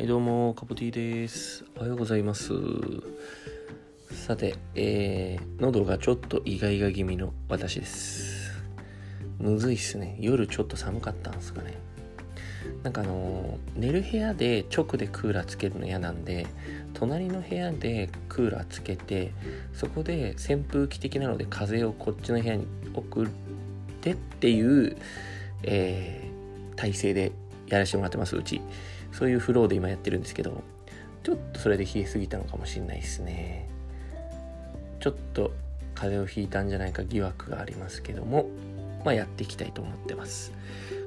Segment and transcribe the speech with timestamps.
[0.00, 1.62] はいどうもカポティです。
[1.76, 2.54] おはようございます。
[4.10, 8.50] さて、えー、喉がちょっとイガイガ気味の私です。
[9.38, 10.16] むずいっすね。
[10.18, 11.76] 夜ちょっと寒かったんですかね。
[12.82, 16.46] なんかあのー、寝る部屋で直でクーラーつけるの嫌なんで
[16.94, 19.34] 隣の部屋でクーラーつけて
[19.74, 23.28] そこで扇風機的なので風をこっちの部屋に送っ
[24.00, 24.96] てっていう、
[25.62, 27.32] えー、体勢で
[27.68, 28.62] やらせてもらってますうち。
[29.12, 30.62] そういうフローで今やってるんですけど
[31.22, 33.68] ちょっとそれで冷えすぎたのかもしれないですね。
[35.00, 35.52] ちょっと
[35.94, 38.46] 風邪をひいたんじゃないか疑惑がありますけども
[39.04, 40.52] まあやっていきたいと思ってます。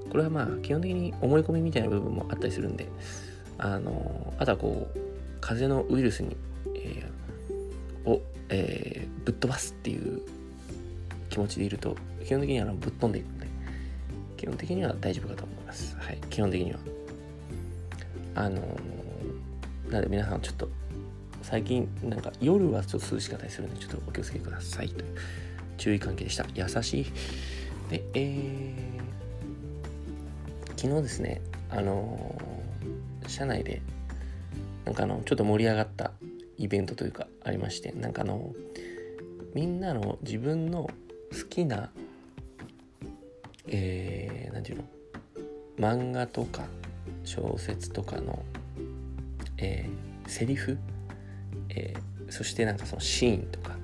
[0.09, 2.87] これはまあ基本的に思い込みみたいな部分もあったりするんで
[3.57, 4.99] あのあとはこう
[5.41, 6.37] 風邪のウイルスに、
[6.75, 10.21] えー、を、えー、ぶっ飛ばすっていう
[11.29, 11.95] 気持ちでいると
[12.25, 13.47] 基本的にはぶっ飛んでいくんで
[14.37, 15.95] 基本的には大丈夫かと思います。
[15.97, 16.17] はい。
[16.29, 16.79] 基本的には。
[18.35, 18.61] あの
[19.89, 20.69] なので皆さんちょっと
[21.41, 25.17] 最近なんか夜はちょっと涼しかったりするのでちょっとお気をつけくださいという
[25.77, 26.45] 注意喚起でした。
[26.53, 27.05] 優しい。
[27.89, 32.41] でえー、昨日ですねあの
[33.27, 33.81] 社内で
[34.85, 36.11] なんかあのちょっと盛り上がった
[36.57, 38.53] イベントというかありましてなんかあの
[39.53, 40.89] みんなの自分の
[41.31, 41.91] 好きな
[43.67, 44.83] えー、なんていうの
[45.77, 46.63] 漫画とか
[47.23, 48.43] 小説とかの、
[49.57, 50.77] えー、セリフ、
[51.69, 53.75] えー、そしてなんかそのシーンとか。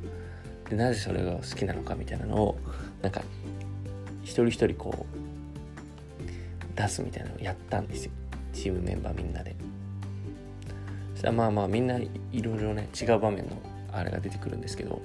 [0.69, 2.59] でなぜそれが好きなのかみたいなのを
[3.01, 3.23] なんか
[4.23, 8.11] 一人一人こう出すみたいなのをやったんですよ。
[8.53, 9.55] チームメンバーみんなで。
[11.13, 12.09] そしたらまあまあみんない
[12.41, 13.59] ろいろね違う場面の
[13.91, 15.01] あれが出てくるんですけど。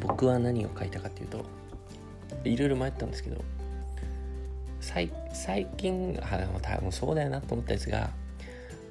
[0.00, 1.44] 僕は何を書いたかっていうと
[2.44, 3.44] いろいろ迷ったんですけど
[4.80, 5.10] 最
[5.76, 8.10] 近あ多分そうだよなと思ったやつが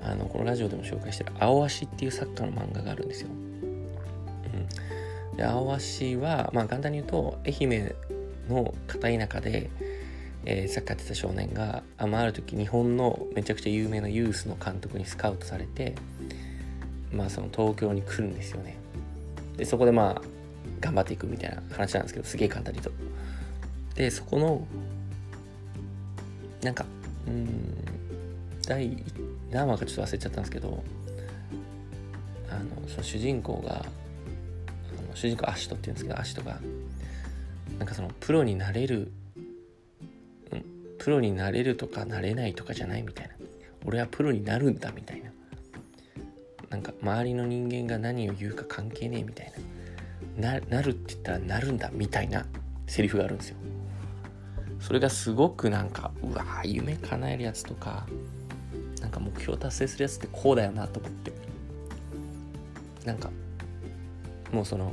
[0.01, 3.30] あのこのラジオでも紹介してる「青足」っていうサッカーの漫画があるんですよ。
[5.31, 7.93] うん、で青足は、まあ、簡単に言うと愛媛
[8.47, 9.69] の片田舎で、
[10.45, 15.95] えー、サッカーやってた少年があ,、まあ、ある時日本のめちゃくちゃ有名なユースの監督にスカウトされて、
[17.11, 18.77] まあ、その東京に来るんですよね。
[19.58, 20.21] でそこでまあ
[20.80, 22.91] 頑張っていくみたいな話なんですけどすげえ簡単にと。
[23.95, 24.65] でそこの
[26.61, 26.86] なんか
[27.27, 27.75] うん
[28.67, 29.03] 第
[29.52, 30.83] 何話かちょっと忘れちゃったんですけど
[32.49, 33.77] あのその主人公があ
[35.08, 36.59] の主人公アシトって言うんですけどアシトが
[37.77, 39.11] なんかそのプロになれる、
[40.52, 40.65] うん、
[40.97, 43.33] プロになれるとかなれないとかじゃないみたいな。
[43.86, 45.31] 俺はプロになるんだみたいな。
[46.70, 49.52] なんか周りの人間が何を言うか関係ねえみたい
[50.37, 52.45] ななるって言ったらなるんだみたいな
[52.86, 53.58] セリフがあるんですよ。
[54.79, 58.07] それがすごくなんかうわ夢叶えるやつとか
[59.01, 61.31] なんか目標達成するやつってこうだよなと思って。
[63.05, 63.29] なんか
[64.51, 64.91] もうその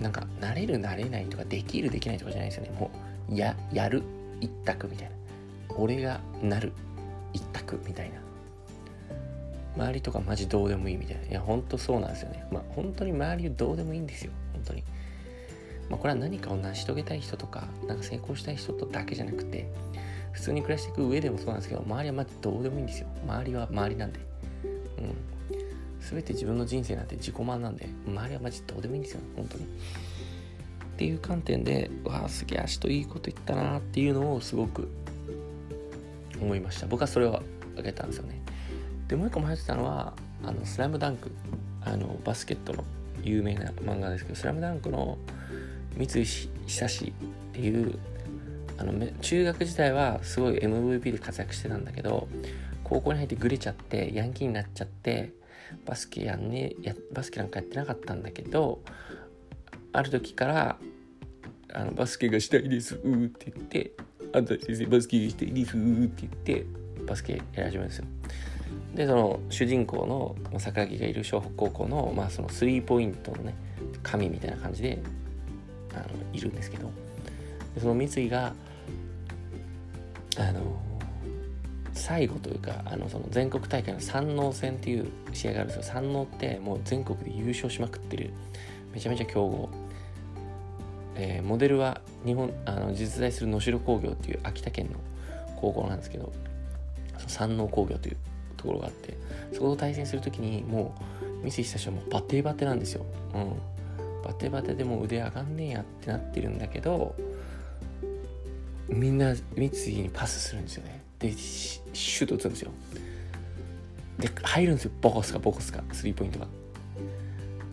[0.00, 2.70] なんかなれるなれないとかできるできないとかじゃないですよね。
[2.78, 2.90] も
[3.28, 4.02] うややる
[4.40, 5.14] 一択みたいな。
[5.76, 6.72] 俺がなる
[7.32, 8.20] 一択みたいな。
[9.76, 11.26] 周りとかマジどうでもいいみたいな。
[11.26, 12.44] いやほんとそうなんですよね。
[12.50, 14.32] まあ本当に周りどうでもいいんですよ。
[14.52, 14.82] 本当に。
[15.90, 19.70] まあ、これは何かを成し遂げたい人とかなんか成功したい人とだけじゃなくて
[20.32, 23.08] 普通に暮らしていく上でもそうなんですけど周りはまずどうでもいいんですよ。
[23.26, 24.20] 周りは周りなんで。
[24.62, 25.14] うん。
[26.00, 29.20] 全て自分の人生なんて自己満なんで周りはマジどうでもいいんですよ。
[29.36, 29.64] 本当に。
[29.64, 29.66] っ
[30.96, 34.88] ていう観点でわあすげえ足といいこと言ったなっていうのをすごく
[36.40, 36.86] 思いました。
[36.86, 37.42] 僕はそれを
[37.76, 38.40] あげたんですよね。
[39.08, 40.14] でもう一個迷ってたのは
[40.44, 41.32] あのスラムダンク。
[41.82, 42.84] あのバスケットの
[43.22, 45.18] 有名な漫画ですけどスラムダンクの
[45.96, 47.12] 三井久志っ
[47.52, 47.98] ていう
[48.78, 52.28] あの中学時代はすごい MVP で活躍してたんだけど
[52.82, 55.32] 高校に入ってグレちゃってヤンキーになっちゃって
[55.84, 58.80] バスケやんねやバスケなんかやってなかったんだけど
[59.92, 60.76] ある時から
[61.72, 63.92] あのバスケがしたいですって言って
[64.32, 66.66] あんた先生バスケがしたいですって言って
[67.06, 68.04] バスケやり始めるんですよ。
[68.94, 70.06] でその主人公
[70.52, 73.54] の桜木がいる湘北高校の,、まあそのスリーポイントのね
[74.02, 75.00] 神みたいな感じで
[75.94, 76.90] あのいるんですけど。
[77.78, 78.52] その三井が
[80.38, 80.60] あの
[81.92, 85.94] 最後というかあのその全国大会の山王戦っていう試合があるんですよ。
[85.94, 88.30] 山王ってもう全国で優勝しまくってる
[88.92, 89.68] めちゃめちゃ強豪、
[91.14, 94.98] えー、モデルは日本あの実在する能代工業っていう秋田県の
[95.56, 96.32] 高校なんですけど
[97.26, 98.16] 山王工業という
[98.56, 99.16] ところがあって
[99.52, 100.94] そこと対戦する時にも
[101.42, 103.04] う三井久志はもうバテバッテなんですよ、
[103.34, 103.52] うん、
[104.24, 107.14] バテバテでも腕上がんねえやってなってるんだけど
[108.88, 111.02] みんな三井にパスするんですよね。
[111.18, 112.70] でシュート打つんですよ。
[114.18, 114.90] で入るんですよ。
[115.00, 116.46] ボコスかボコスかスリーポイントが。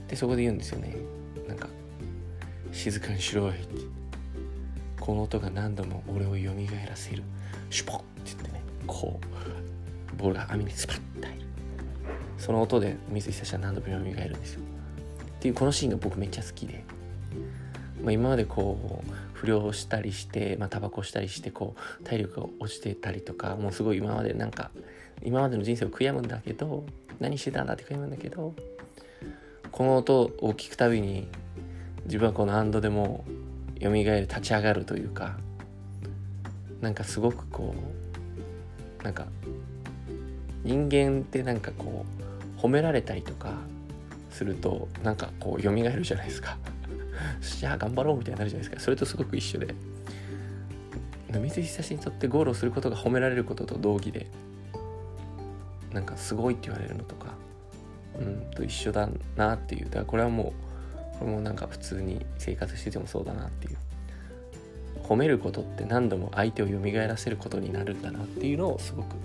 [0.07, 0.95] でそこで言うんですよね。
[1.47, 1.67] なんか
[2.71, 3.51] 静かにしろい。
[3.51, 3.81] って
[4.99, 6.53] この音が何度も俺を蘇
[6.87, 7.23] らせる。
[7.69, 9.19] シュポッって言ってねこ
[10.13, 11.45] うボールが網にスパッて入る。
[12.37, 14.61] その音で三井久志は何度も蘇るんですよ。
[15.37, 16.83] っていうこのシーンが僕めっちゃ好きで、
[18.03, 24.71] まあ、今までこう不良したりしてまあタバコしたりしてこう体力が落ちてたりとかもうすごい今までなんか
[25.21, 26.85] 今までの人生を悔やむんだけど
[27.19, 28.55] 何してたんだって悔やむんだけど
[29.71, 31.27] この音を聞くたびに
[32.05, 33.25] 自分はこの安堵でも
[33.79, 35.37] 蘇る立ち上がるというか
[36.81, 37.75] なんかすごくこ
[38.99, 39.27] うなんか
[40.63, 42.05] 人間ってなんかこ
[42.57, 43.51] う褒められたりとか
[44.37, 46.57] するとなんかこう蘇るじゃないですか。
[47.41, 48.79] じゃあ頑張ろうみたいになるじゃないですか。
[48.79, 49.73] それとすごく一緒で。
[51.31, 54.27] 三井久志にとってゴールをすることが褒められることと同義で
[55.91, 57.33] なんかすごいって言われるのとか
[58.17, 59.85] うんと一緒だなっていう。
[59.85, 60.53] だからこれはも
[61.15, 63.77] うこれもなんか普通に生活しててもそうだなっていう。
[65.03, 69.15] 褒めることって何度も相手を蘇らせることになるんだなっていうのをすごく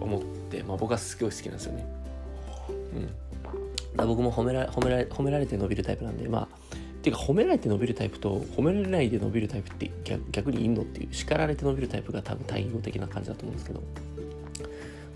[0.00, 1.86] 思って、まあ、僕はすごい好きなんですよね。
[2.94, 3.08] うん、
[3.96, 9.90] 僕も褒めら褒めら褒められて伸びるタイプなんでまあっていうか褒められて伸びるタイプと褒められないで伸びるタイプって
[10.30, 13.82] 逆にいんのっていう叱られて伸びるタイプが多分対応的な感じだと思うんですけど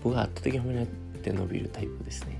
[0.03, 0.87] 僕は圧倒的に褒められ
[1.21, 2.39] て伸びるタイプですね。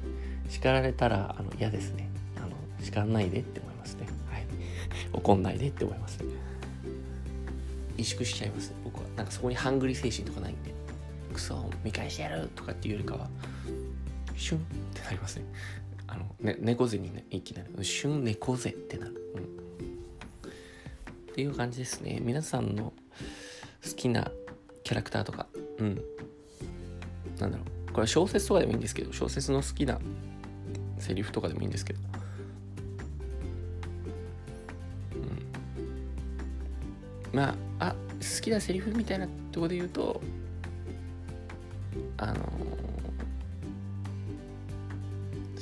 [0.49, 2.09] 叱られたらあの嫌ですね。
[2.37, 2.49] あの
[2.81, 4.07] 叱らないでって思いますね。
[4.29, 4.45] はい。
[5.13, 6.33] 怒んないでって思いますね。
[7.97, 9.01] 萎縮しちゃいます僕は。
[9.15, 10.73] なんかそこにハングリー精神とかないんで
[11.33, 13.27] クソ見返してやるとかっていうよりかは
[14.35, 14.61] シュンっ
[14.93, 15.45] てなりますね。
[16.07, 22.19] あの、ね、猫背に、ね、いきなりシュン猫背ってなる、うん、っていう感じですね。
[22.21, 22.94] 皆さんの
[23.83, 24.31] 好きな
[24.83, 25.48] キャラクターとか。
[25.80, 26.01] うん。
[27.39, 27.77] なんだろう。
[27.98, 30.00] これは小説とかでもいいんですけど小説の好きな
[31.00, 32.00] セリフとかでもいいんですけど、
[37.33, 40.21] うん、まああ好きなセリフみたいなとこで言うと
[42.18, 42.36] あの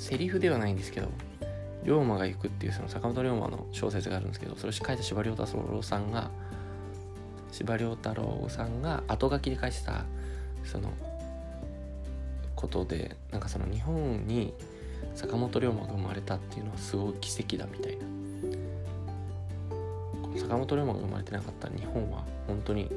[0.06, 1.10] セリフではないんですけど
[1.84, 6.30] 龍馬が行くっていうその坂本龍馬の小説があるんですけどそれを書いた司馬遼太郎さんが
[7.52, 10.06] 司馬遼太郎さんが後書きで書いてた
[10.64, 10.94] その
[12.56, 14.54] ことでなんかその日本に
[15.16, 18.06] 坂本龍馬が生まれたっていうのはすごい奇跡だみたいな。
[20.38, 22.92] 坂本龍馬が生まれてなかったら日本は本当に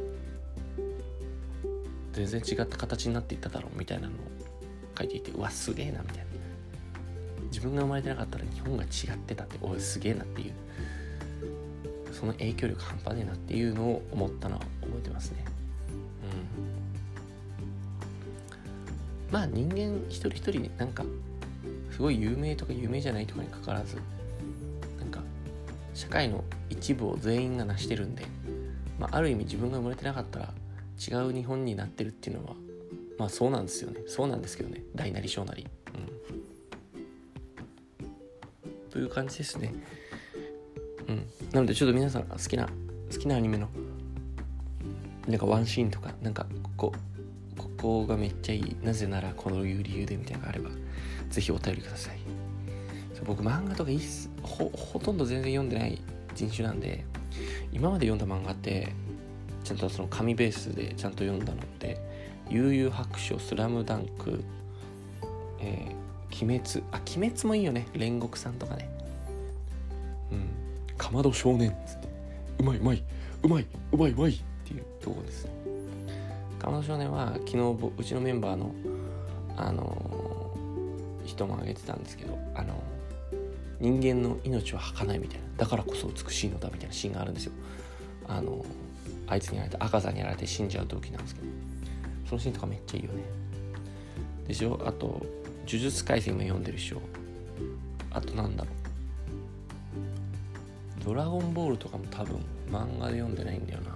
[2.12, 4.18] 全然違った形になっていっただろうみたいなのを
[4.98, 6.24] 書いていてうわすげえなみたいな。
[7.48, 10.52] 自分が生まれてなかったら日本が違ってたっておいすげえなっていう
[12.12, 15.44] その影響力半端ねえなっていうのを思ったのは覚えてますね。
[19.28, 19.32] うん。
[19.32, 21.04] まあ人間一人一人なんか
[21.92, 23.96] すごい有名とか有名じゃないとかにかかわらず
[24.98, 25.20] なんか
[25.94, 28.24] 社会の一部を全員が成してるんで、
[28.98, 30.48] まあ、ある意味自分が生まれてなかったら
[30.98, 32.54] 違う日本になってるっていうのは
[33.18, 34.00] まあそうなんですよね。
[34.06, 34.82] そうなんですけどね。
[34.94, 35.66] 大なり小なり。
[38.98, 39.72] ういう感じですね。
[41.08, 41.26] うん。
[41.52, 42.68] なのでちょっと皆さん好きな
[43.12, 43.68] 好きなアニメの
[45.26, 46.92] なんかワンシーンとかなんかここ
[47.56, 50.70] ここがめっちゃいいなぜならこのいう理由でみたいなのがあれば
[51.30, 52.18] ぜひお便りください。
[53.24, 54.00] 僕漫画とかいっ
[54.42, 56.00] ほほとんど全然読んでない
[56.34, 57.04] 人種なんで
[57.72, 58.92] 今まで読んだ漫画って
[59.64, 61.98] ちゃんとその紙ベースでちゃんと読んだのって
[62.48, 64.42] 「悠々白書」「スラムダンク」
[65.60, 67.86] えー、鬼滅」あ鬼滅もいいよね。
[67.94, 68.88] 煉獄さんとかね。
[70.32, 70.48] うん
[70.96, 72.08] 「かまど少年」っつって
[72.60, 73.02] 「うまいうまい。
[73.42, 75.44] うまいうまいうまい」っていうとこです。
[75.44, 75.50] ね
[76.58, 78.74] かまど少年は昨日うちのメンバーの
[79.56, 82.82] あのー、人も挙げてたんですけどあの
[83.80, 85.44] 人間の命は儚いみたいな。
[85.56, 87.52] だからこそ美しいのだみたいなシーンがあるんですよ。
[88.26, 88.64] あのー
[89.30, 91.46] あいつにやられて赤座にやられて死んじゃう時なんですけど。
[92.28, 93.22] そのシーンとかめっちゃいいよね。
[94.46, 94.80] でしょ？
[94.84, 95.24] あと
[95.68, 97.02] 呪術廻戦も読んでるでしょ。
[98.10, 98.70] あとなんだろ
[101.00, 101.02] う。
[101.04, 102.38] ドラゴンボールとかも多分
[102.70, 103.94] 漫画で読んでないんだよな。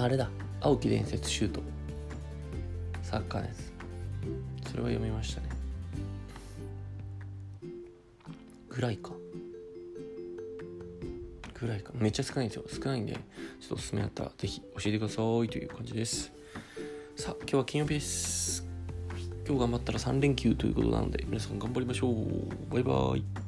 [0.00, 0.30] あれだ。
[0.62, 1.60] 青木伝説シュート。
[3.02, 3.70] サッカーのやつ。
[4.70, 5.50] それは読みましたね。
[8.70, 9.10] ぐらいか。
[11.60, 11.92] ぐらいか。
[11.94, 12.64] めっちゃ少ないんですよ。
[12.68, 13.20] 少ないんでちょっ
[13.68, 15.48] とおすすめあったらぜひ教えてください。
[15.48, 16.32] という感じです。
[17.14, 18.66] さあ今日は金曜日です。
[19.46, 22.72] 今日頑張ったら3連休ということなので皆さん頑張りましょう。
[22.72, 23.41] バイバイ。